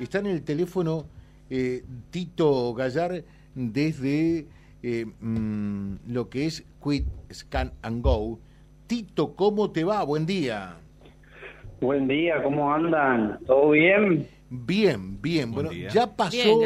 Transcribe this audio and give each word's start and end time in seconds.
Está 0.00 0.18
en 0.18 0.26
el 0.26 0.42
teléfono 0.42 1.06
eh, 1.50 1.84
Tito 2.10 2.74
Gallar 2.74 3.24
desde 3.54 4.46
eh, 4.82 5.06
mm, 5.20 5.94
lo 6.08 6.28
que 6.28 6.46
es 6.46 6.64
Quit 6.82 7.06
Scan 7.32 7.72
and 7.82 8.02
Go. 8.02 8.38
Tito, 8.86 9.34
¿cómo 9.34 9.70
te 9.70 9.84
va? 9.84 10.02
Buen 10.04 10.26
día. 10.26 10.76
Buen 11.80 12.08
día, 12.08 12.42
¿cómo 12.42 12.72
andan? 12.72 13.38
¿Todo 13.46 13.70
bien? 13.70 14.26
Bien, 14.50 15.20
bien. 15.20 15.52
bueno, 15.52 15.72
ya 15.72 16.16
pasó 16.16 16.58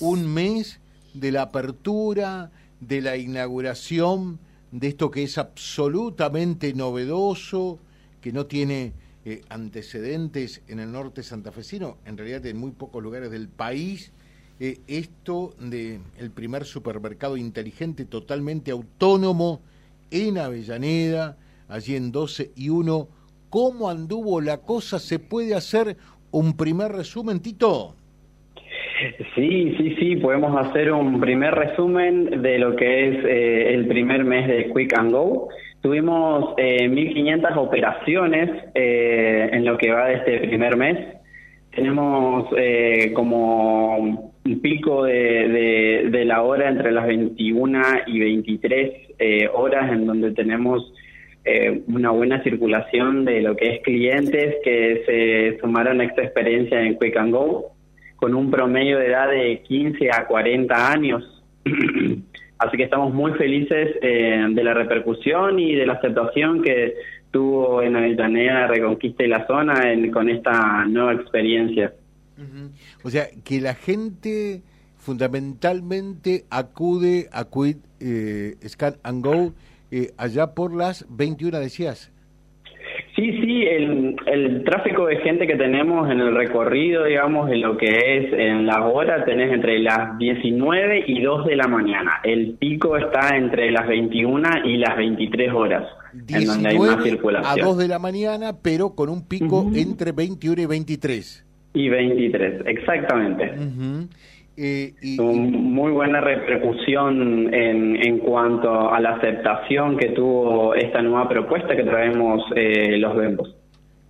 un 0.00 0.34
mes 0.34 0.80
de 1.14 1.32
la 1.32 1.42
apertura, 1.42 2.50
de 2.80 3.00
la 3.00 3.16
inauguración 3.16 4.40
de 4.72 4.88
esto 4.88 5.10
que 5.10 5.22
es 5.22 5.38
absolutamente 5.38 6.74
novedoso, 6.74 7.78
que 8.20 8.32
no 8.32 8.46
tiene 8.46 8.92
eh, 9.24 9.42
antecedentes 9.48 10.62
en 10.66 10.80
el 10.80 10.90
norte 10.90 11.22
santafesino, 11.22 11.98
en 12.04 12.16
realidad 12.16 12.44
en 12.46 12.56
muy 12.56 12.72
pocos 12.72 13.02
lugares 13.02 13.30
del 13.30 13.48
país, 13.48 14.12
eh, 14.58 14.80
esto 14.86 15.54
de 15.60 16.00
el 16.18 16.30
primer 16.30 16.64
supermercado 16.64 17.36
inteligente 17.36 18.04
totalmente 18.04 18.70
autónomo 18.70 19.60
en 20.10 20.38
Avellaneda, 20.38 21.36
allí 21.68 21.96
en 21.96 22.12
12 22.12 22.52
y 22.56 22.68
1. 22.68 23.08
¿Cómo 23.48 23.88
anduvo 23.88 24.40
la 24.40 24.58
cosa? 24.58 24.98
¿Se 24.98 25.18
puede 25.18 25.54
hacer 25.54 25.96
un 26.30 26.56
primer 26.56 26.92
resumen, 26.92 27.40
Tito? 27.40 27.94
Sí, 29.34 29.74
sí, 29.76 29.96
sí, 29.98 30.16
podemos 30.16 30.54
hacer 30.56 30.92
un 30.92 31.20
primer 31.20 31.54
resumen 31.54 32.42
de 32.42 32.58
lo 32.58 32.76
que 32.76 33.08
es 33.08 33.24
eh, 33.24 33.74
el 33.74 33.86
primer 33.86 34.24
mes 34.24 34.46
de 34.46 34.70
Quick 34.72 34.96
and 34.96 35.10
Go. 35.10 35.48
Tuvimos 35.80 36.54
eh, 36.58 36.88
1.500 36.88 37.56
operaciones 37.56 38.50
eh, 38.74 39.50
en 39.52 39.64
lo 39.64 39.76
que 39.76 39.90
va 39.90 40.06
de 40.06 40.14
este 40.14 40.38
primer 40.46 40.76
mes. 40.76 40.98
Tenemos 41.74 42.48
eh, 42.56 43.12
como 43.14 43.96
un 44.44 44.60
pico 44.60 45.04
de, 45.04 46.08
de, 46.10 46.24
la 46.24 46.42
hora 46.42 46.68
entre 46.68 46.92
las 46.92 47.06
21 47.06 47.82
y 48.06 48.20
23 48.20 49.50
horas 49.54 49.92
en 49.92 50.06
donde 50.06 50.32
tenemos 50.32 50.92
una 51.88 52.10
buena 52.10 52.42
circulación 52.42 53.24
de 53.24 53.40
lo 53.40 53.56
que 53.56 53.76
es 53.76 53.82
clientes 53.82 54.56
que 54.64 55.02
se 55.06 55.58
sumaron 55.60 56.00
a 56.00 56.04
esta 56.04 56.22
experiencia 56.22 56.80
en 56.80 56.98
Quick 56.98 57.16
and 57.16 57.32
Go 57.32 57.71
con 58.22 58.36
un 58.36 58.52
promedio 58.52 59.00
de 59.00 59.08
edad 59.08 59.28
de 59.28 59.64
15 59.64 60.08
a 60.12 60.28
40 60.28 60.92
años. 60.92 61.42
Así 62.58 62.76
que 62.76 62.84
estamos 62.84 63.12
muy 63.12 63.32
felices 63.32 63.96
eh, 64.00 64.46
de 64.48 64.62
la 64.62 64.74
repercusión 64.74 65.58
y 65.58 65.74
de 65.74 65.84
la 65.84 65.94
aceptación 65.94 66.62
que 66.62 66.94
tuvo 67.32 67.82
en 67.82 67.96
Avellaneda 67.96 68.68
Reconquista 68.68 69.24
y 69.24 69.26
la 69.26 69.44
zona 69.48 69.74
con 70.12 70.28
esta 70.28 70.84
nueva 70.84 71.14
experiencia. 71.14 71.94
O 73.02 73.10
sea, 73.10 73.26
que 73.42 73.60
la 73.60 73.74
gente 73.74 74.62
fundamentalmente 74.98 76.44
acude 76.48 77.28
a 77.32 77.46
Quit 77.50 77.78
eh, 77.98 78.54
Scan 78.64 78.98
and 79.02 79.26
Go 79.26 79.52
eh, 79.90 80.12
allá 80.16 80.54
por 80.54 80.72
las 80.72 81.06
21, 81.08 81.58
decías. 81.58 82.12
Sí, 83.14 83.30
sí, 83.42 83.62
el, 83.66 84.16
el, 84.24 84.64
tráfico 84.64 85.04
de 85.04 85.18
gente 85.18 85.46
que 85.46 85.56
tenemos 85.56 86.10
en 86.10 86.18
el 86.20 86.34
recorrido, 86.34 87.04
digamos, 87.04 87.50
en 87.50 87.60
lo 87.60 87.76
que 87.76 87.86
es 87.88 88.32
en 88.32 88.64
la 88.64 88.86
hora, 88.86 89.22
tenés 89.26 89.52
entre 89.52 89.80
las 89.80 90.16
19 90.16 91.04
y 91.06 91.20
2 91.20 91.46
de 91.46 91.56
la 91.56 91.68
mañana. 91.68 92.20
El 92.24 92.54
pico 92.54 92.96
está 92.96 93.36
entre 93.36 93.70
las 93.70 93.86
21 93.86 94.48
y 94.64 94.78
las 94.78 94.96
23 94.96 95.52
horas, 95.52 95.84
en 96.26 96.46
donde 96.46 96.68
hay 96.70 96.78
más 96.78 97.02
circulación. 97.02 97.60
A 97.60 97.62
2 97.62 97.76
de 97.76 97.88
la 97.88 97.98
mañana, 97.98 98.54
pero 98.62 98.94
con 98.94 99.10
un 99.10 99.28
pico 99.28 99.70
entre 99.74 100.12
21 100.12 100.62
y 100.62 100.66
23. 100.66 101.44
Y 101.74 101.88
23, 101.90 102.62
exactamente. 102.66 103.52
Eh, 104.56 104.92
y, 105.00 105.18
muy 105.18 105.92
buena 105.92 106.20
repercusión 106.20 107.52
en, 107.54 107.96
en 107.96 108.18
cuanto 108.18 108.92
a 108.92 109.00
la 109.00 109.14
aceptación 109.14 109.96
que 109.96 110.10
tuvo 110.10 110.74
esta 110.74 111.00
nueva 111.00 111.26
propuesta 111.28 111.74
que 111.74 111.84
traemos 111.84 112.42
eh, 112.54 112.98
los 112.98 113.16
Bembos. 113.16 113.56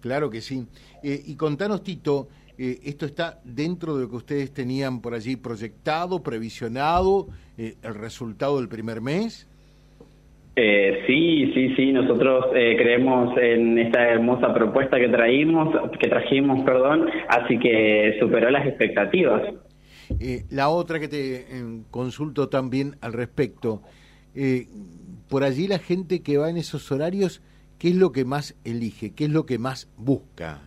Claro 0.00 0.30
que 0.30 0.40
sí. 0.40 0.64
Eh, 1.02 1.20
y 1.26 1.36
contanos, 1.36 1.82
Tito, 1.82 2.28
eh, 2.56 2.78
¿esto 2.84 3.04
está 3.04 3.38
dentro 3.44 3.96
de 3.96 4.04
lo 4.04 4.10
que 4.10 4.16
ustedes 4.16 4.54
tenían 4.54 5.02
por 5.02 5.12
allí 5.12 5.36
proyectado, 5.36 6.22
previsionado, 6.22 7.28
el 7.58 7.94
resultado 7.94 8.58
del 8.58 8.68
primer 8.68 9.02
mes? 9.02 9.46
sí, 11.06 11.52
sí, 11.54 11.74
sí. 11.74 11.92
Nosotros 11.92 12.46
creemos 12.52 13.36
en 13.38 13.78
esta 13.78 14.10
hermosa 14.10 14.52
propuesta 14.52 14.98
que 14.98 15.08
traímos, 15.08 15.74
que 15.98 16.08
trajimos, 16.08 16.64
perdón, 16.64 17.08
así 17.28 17.58
que 17.58 18.16
superó 18.20 18.50
las 18.50 18.66
expectativas. 18.66 19.42
Eh, 20.22 20.44
la 20.50 20.68
otra 20.68 21.00
que 21.00 21.08
te 21.08 21.36
eh, 21.36 21.44
consulto 21.90 22.50
también 22.50 22.96
al 23.00 23.14
respecto, 23.14 23.80
eh, 24.34 24.66
por 25.30 25.44
allí 25.44 25.66
la 25.66 25.78
gente 25.78 26.22
que 26.22 26.36
va 26.36 26.50
en 26.50 26.58
esos 26.58 26.92
horarios, 26.92 27.42
¿qué 27.78 27.88
es 27.88 27.96
lo 27.96 28.12
que 28.12 28.26
más 28.26 28.54
elige? 28.62 29.14
¿Qué 29.14 29.24
es 29.24 29.30
lo 29.30 29.46
que 29.46 29.58
más 29.58 29.90
busca? 29.96 30.60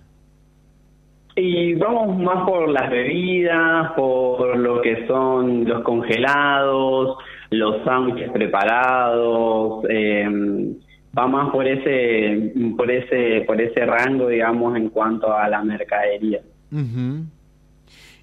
Y 1.36 1.76
vamos 1.76 2.18
más 2.18 2.48
por 2.48 2.68
las 2.70 2.90
bebidas, 2.90 3.92
por 3.92 4.58
lo 4.58 4.82
que 4.82 5.06
son 5.06 5.66
los 5.66 5.84
congelados, 5.84 7.18
los 7.52 7.84
sándwiches 7.86 8.32
preparados, 8.32 9.84
va 9.86 11.28
más 11.28 11.52
por 11.52 11.68
ese, 11.68 12.54
por 12.76 12.90
ese, 12.90 13.42
por 13.46 13.62
ese 13.62 13.86
rango, 13.86 14.30
digamos, 14.30 14.76
en 14.78 14.90
cuanto 14.90 15.32
a 15.32 15.48
la 15.48 15.64
mercadería. 15.64 16.42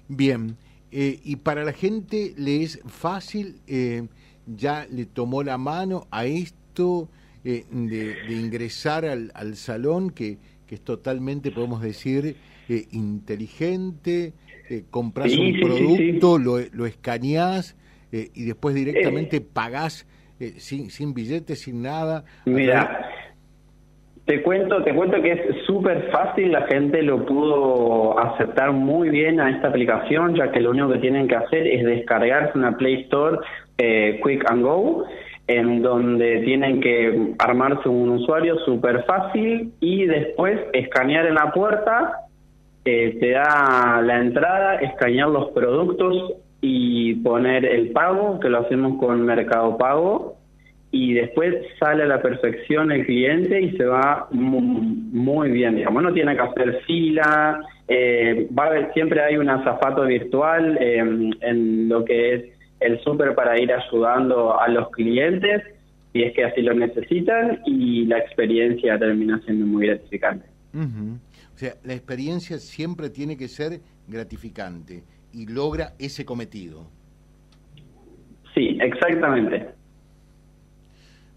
Bien. 0.07 0.57
Eh, 0.91 1.19
y 1.23 1.37
para 1.37 1.63
la 1.63 1.71
gente 1.71 2.33
le 2.37 2.63
es 2.63 2.81
fácil, 2.85 3.61
eh, 3.67 4.07
ya 4.45 4.85
le 4.89 5.05
tomó 5.05 5.41
la 5.41 5.57
mano 5.57 6.07
a 6.11 6.25
esto 6.25 7.09
eh, 7.45 7.65
de, 7.71 8.17
ingresar 8.29 9.05
al, 9.05 9.31
al 9.33 9.55
salón, 9.55 10.09
que, 10.09 10.37
que, 10.67 10.75
es 10.75 10.81
totalmente, 10.81 11.51
podemos 11.51 11.81
decir, 11.81 12.35
inteligente, 12.91 14.33
compras 14.89 15.33
un 15.33 15.59
producto, 15.59 16.37
Lo, 16.37 16.59
lo 16.71 16.85
escaneás 16.85 17.75
y 18.11 18.43
después 18.43 18.73
directamente 18.75 19.41
pagás 19.41 20.05
sin, 20.57 20.89
sin 20.89 21.13
billetes, 21.13 21.59
sin 21.59 21.81
nada. 21.81 22.23
Mira, 22.45 23.10
te 24.31 24.41
cuento, 24.43 24.81
te 24.81 24.95
cuento 24.95 25.21
que 25.21 25.33
es 25.33 25.65
súper 25.65 26.09
fácil, 26.09 26.53
la 26.53 26.61
gente 26.61 27.01
lo 27.01 27.25
pudo 27.25 28.17
aceptar 28.17 28.71
muy 28.71 29.09
bien 29.09 29.41
a 29.41 29.49
esta 29.49 29.67
aplicación, 29.67 30.35
ya 30.35 30.53
que 30.53 30.61
lo 30.61 30.69
único 30.69 30.87
que 30.93 30.99
tienen 30.99 31.27
que 31.27 31.35
hacer 31.35 31.67
es 31.67 31.83
descargarse 31.83 32.57
una 32.57 32.77
Play 32.77 33.01
Store 33.01 33.39
eh, 33.77 34.21
Quick 34.23 34.49
and 34.49 34.63
Go, 34.63 35.03
en 35.47 35.81
donde 35.81 36.43
tienen 36.45 36.79
que 36.79 37.33
armarse 37.39 37.89
un 37.89 38.07
usuario 38.07 38.57
súper 38.59 39.03
fácil 39.03 39.73
y 39.81 40.05
después 40.05 40.61
escanear 40.71 41.25
en 41.25 41.35
la 41.35 41.51
puerta, 41.51 42.13
eh, 42.85 43.17
te 43.19 43.31
da 43.31 44.01
la 44.01 44.17
entrada, 44.17 44.75
escanear 44.75 45.27
los 45.27 45.49
productos 45.49 46.35
y 46.61 47.15
poner 47.15 47.65
el 47.65 47.91
pago, 47.91 48.39
que 48.39 48.47
lo 48.47 48.59
hacemos 48.59 48.97
con 48.97 49.23
Mercado 49.23 49.77
Pago 49.77 50.40
y 50.91 51.13
después 51.13 51.55
sale 51.79 52.03
a 52.03 52.07
la 52.07 52.21
perfección 52.21 52.91
el 52.91 53.05
cliente 53.05 53.61
y 53.61 53.77
se 53.77 53.85
va 53.85 54.27
muy, 54.31 55.49
bien, 55.49 55.77
digamos, 55.77 56.03
no 56.03 56.13
tiene 56.13 56.35
que 56.35 56.41
hacer 56.41 56.81
fila, 56.85 57.61
eh, 57.87 58.47
va 58.57 58.65
a 58.65 58.67
haber, 58.67 58.93
siempre 58.93 59.21
hay 59.21 59.37
un 59.37 59.49
azafato 59.49 60.03
virtual 60.03 60.77
em, 60.81 61.31
en 61.39 61.87
lo 61.87 62.03
que 62.03 62.33
es 62.33 62.45
el 62.81 62.99
súper 63.01 63.35
para 63.35 63.59
ir 63.61 63.71
ayudando 63.71 64.59
a 64.59 64.67
los 64.67 64.89
clientes, 64.91 65.63
si 66.11 66.23
es 66.23 66.33
que 66.33 66.43
así 66.43 66.61
lo 66.61 66.73
necesitan, 66.73 67.61
y 67.65 68.05
la 68.05 68.17
experiencia 68.17 68.99
termina 68.99 69.39
siendo 69.45 69.65
muy 69.65 69.87
gratificante. 69.87 70.45
O 70.73 71.57
sea, 71.57 71.75
la 71.83 71.93
experiencia 71.93 72.57
siempre 72.57 73.09
tiene 73.09 73.37
que 73.37 73.47
ser 73.47 73.79
gratificante 74.07 75.03
y 75.31 75.47
logra 75.47 75.93
ese 75.99 76.25
cometido. 76.25 76.87
Sí, 78.53 78.77
exactamente. 78.81 79.80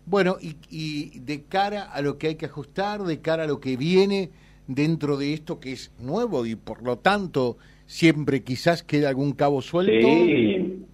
Bueno, 0.06 0.36
y, 0.40 1.18
de 1.20 1.44
cara 1.44 1.82
a 1.82 2.02
lo 2.02 2.18
que 2.18 2.28
hay 2.28 2.34
que 2.34 2.46
ajustar, 2.46 3.00
de 3.00 3.20
cara 3.20 3.44
a 3.44 3.46
lo 3.46 3.60
que 3.60 3.76
viene 3.76 4.30
dentro 4.66 5.16
de 5.16 5.32
esto 5.32 5.60
que 5.60 5.72
es 5.72 5.92
nuevo 5.98 6.46
y 6.46 6.56
por 6.56 6.82
lo 6.82 6.96
tanto 6.96 7.56
siempre 7.86 8.42
quizás 8.42 8.82
queda 8.82 9.08
algún 9.08 9.32
cabo 9.32 9.62
suelto. 9.62 9.92
Sí, 9.92 10.84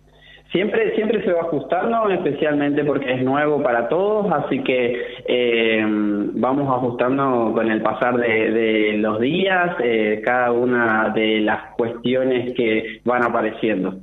siempre, 0.53 0.95
siempre 0.95 1.25
se 1.25 1.33
va 1.33 1.43
ajustando, 1.43 2.09
especialmente 2.11 2.85
porque 2.85 3.13
es 3.13 3.23
nuevo 3.23 3.63
para 3.63 3.89
todos, 3.89 4.31
así 4.33 4.63
que 4.63 5.03
eh, 5.27 5.85
vamos 5.85 6.69
ajustando 6.69 7.53
con 7.53 7.71
el 7.71 7.83
pasar 7.83 8.17
de, 8.17 8.97
los 8.99 9.21
días 9.21 9.77
eh, 9.83 10.21
cada 10.25 10.53
una 10.53 11.11
de 11.15 11.41
las 11.41 11.75
cuestiones 11.77 12.55
que 12.55 13.01
van 13.05 13.25
apareciendo. 13.25 13.97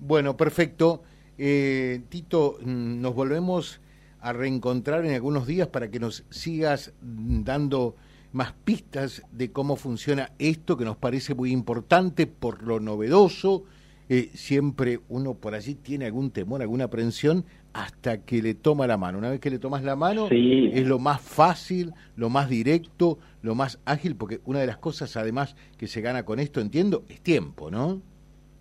Bueno, 0.00 0.36
perfecto. 0.36 1.02
Eh, 1.38 2.02
Tito, 2.08 2.58
mm, 2.60 3.00
nos 3.00 3.14
volvemos 3.14 3.80
a 4.20 4.32
reencontrar 4.32 5.06
en 5.06 5.14
algunos 5.14 5.46
días 5.46 5.68
para 5.68 5.90
que 5.90 6.00
nos 6.00 6.24
sigas 6.30 6.92
dando 7.00 7.94
más 8.32 8.52
pistas 8.64 9.22
de 9.32 9.52
cómo 9.52 9.76
funciona 9.76 10.32
esto 10.38 10.76
que 10.76 10.84
nos 10.84 10.96
parece 10.96 11.34
muy 11.34 11.52
importante 11.52 12.26
por 12.26 12.62
lo 12.62 12.80
novedoso. 12.80 13.64
Eh, 14.10 14.30
siempre 14.34 15.00
uno 15.08 15.34
por 15.34 15.54
allí 15.54 15.74
tiene 15.74 16.06
algún 16.06 16.30
temor, 16.30 16.62
alguna 16.62 16.84
aprensión 16.84 17.44
hasta 17.74 18.22
que 18.22 18.42
le 18.42 18.54
toma 18.54 18.86
la 18.86 18.96
mano. 18.96 19.18
Una 19.18 19.30
vez 19.30 19.38
que 19.38 19.50
le 19.50 19.58
tomas 19.58 19.84
la 19.84 19.96
mano 19.96 20.28
es 20.30 20.86
lo 20.86 20.98
más 20.98 21.20
fácil, 21.20 21.92
lo 22.16 22.30
más 22.30 22.48
directo, 22.48 23.18
lo 23.42 23.54
más 23.54 23.78
ágil, 23.84 24.16
porque 24.16 24.40
una 24.46 24.60
de 24.60 24.66
las 24.66 24.78
cosas 24.78 25.16
además 25.16 25.56
que 25.76 25.86
se 25.86 26.00
gana 26.00 26.24
con 26.24 26.40
esto, 26.40 26.60
entiendo, 26.60 27.04
es 27.08 27.20
tiempo, 27.20 27.70
¿no? 27.70 28.00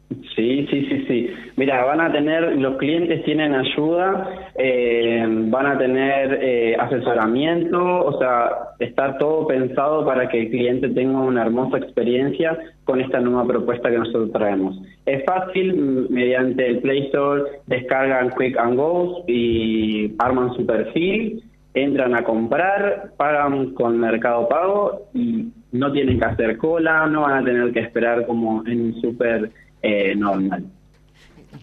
Sí, 0.10 0.66
sí, 0.70 0.86
sí, 0.86 1.06
sí. 1.08 1.30
Mira, 1.58 1.84
van 1.84 2.00
a 2.00 2.12
tener, 2.12 2.56
los 2.58 2.78
clientes 2.78 3.26
tienen 3.26 3.54
ayuda, 3.54 4.52
eh, 4.56 5.26
van 5.28 5.66
a 5.66 5.78
tener 5.78 6.40
eh, 6.42 6.78
asesoramiento, 6.80 8.06
o 8.06 8.18
sea, 8.18 8.50
está 8.80 9.18
todo 9.18 9.48
pensado 9.48 10.06
para 10.06 10.30
que 10.30 10.44
el 10.44 10.50
cliente 10.50 10.90
tenga 10.90 11.20
una 11.20 11.42
hermosa 11.42 11.80
experiencia 11.80 12.58
con 12.86 13.02
esta 13.02 13.20
nueva 13.20 13.46
propuesta 13.46 13.90
que 13.90 13.98
nosotros 13.98 14.32
traemos. 14.32 14.80
Es 15.06 15.26
fácil, 15.26 16.08
mediante 16.10 16.68
el 16.68 16.80
Play 16.80 17.08
Store 17.08 17.44
descargan 17.66 18.32
Quick 18.38 18.58
and 18.58 18.78
Go 18.78 19.26
y 19.28 20.14
arman 20.20 20.54
su 20.54 20.66
perfil, 20.66 21.44
entran 21.74 22.16
a 22.16 22.24
comprar, 22.24 23.12
pagan 23.18 23.74
con 23.74 24.00
Mercado 24.00 24.48
Pago 24.48 25.10
y 25.14 25.48
no 25.74 25.92
tienen 25.92 26.18
que 26.18 26.26
hacer 26.26 26.58
cola, 26.58 27.08
no 27.08 27.22
van 27.22 27.42
a 27.42 27.46
tener 27.46 27.74
que 27.74 27.82
esperar 27.82 28.26
como 28.26 28.66
en 28.66 28.82
un 28.82 29.02
super 29.02 29.52
eh, 29.82 30.16
normal. 30.16 30.66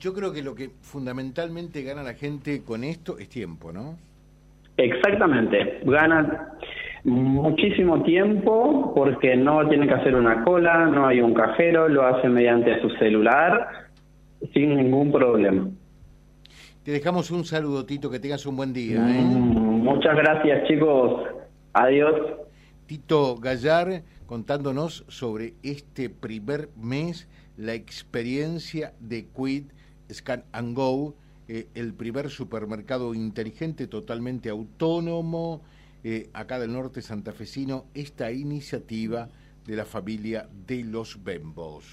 Yo 0.01 0.15
creo 0.15 0.33
que 0.33 0.43
lo 0.43 0.55
que 0.55 0.71
fundamentalmente 0.81 1.83
gana 1.83 2.03
la 2.03 2.15
gente 2.15 2.63
con 2.63 2.85
esto 2.85 3.19
es 3.19 3.29
tiempo, 3.29 3.73
¿no? 3.73 3.97
Exactamente, 4.77 5.81
gana 5.85 6.55
muchísimo 7.05 8.03
tiempo 8.03 8.93
porque 8.95 9.37
no 9.37 9.69
tienen 9.69 9.89
que 9.89 9.95
hacer 9.95 10.15
una 10.15 10.43
cola, 10.43 10.87
no 10.87 11.07
hay 11.07 11.21
un 11.21 11.35
cajero, 11.35 11.89
lo 11.89 12.07
hacen 12.07 12.33
mediante 12.33 12.81
su 12.81 12.91
celular 12.91 13.69
sin 14.53 14.77
ningún 14.77 15.13
problema. 15.13 15.69
Te 16.85 16.91
dejamos 16.91 17.31
un 17.31 17.45
saludo, 17.45 17.87
Tito, 17.87 18.11
que 18.11 18.19
tengas 18.19 18.45
un 18.47 18.57
buen 18.57 18.73
día. 18.73 18.97
¿eh? 18.97 19.23
Mm, 19.23 19.85
muchas 19.85 20.17
gracias, 20.17 20.69
chicos. 20.69 21.23
Adiós. 21.73 22.15
Tito 22.87 23.37
Gallar 23.37 24.05
contándonos 24.27 25.05
sobre 25.09 25.55
este 25.63 26.11
primer 26.11 26.71
mes 26.77 27.27
la 27.57 27.75
experiencia 27.75 28.95
de 29.01 29.27
Quid 29.27 29.65
Scan 30.13 30.45
and 30.53 30.75
Go, 30.75 31.15
eh, 31.49 31.69
el 31.75 31.95
primer 31.95 32.31
supermercado 32.31 33.15
inteligente 33.15 33.87
totalmente 33.87 34.49
autónomo 34.49 35.63
eh, 36.03 36.29
acá 36.33 36.59
del 36.59 36.73
norte 36.73 37.01
santafesino, 37.01 37.87
esta 37.95 38.31
iniciativa 38.33 39.29
de 39.67 39.77
la 39.77 39.85
familia 39.85 40.49
de 40.67 40.85
los 40.85 41.23
Bembos. 41.25 41.85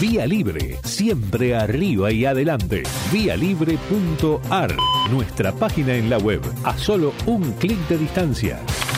Vía 0.00 0.26
Libre, 0.26 0.78
siempre 0.84 1.56
arriba 1.56 2.12
y 2.12 2.24
adelante. 2.24 2.82
Vialibre.ar, 3.12 4.76
nuestra 5.10 5.52
página 5.52 5.96
en 5.96 6.10
la 6.10 6.18
web, 6.18 6.42
a 6.64 6.76
solo 6.76 7.12
un 7.26 7.52
clic 7.54 7.78
de 7.88 7.98
distancia 7.98 8.60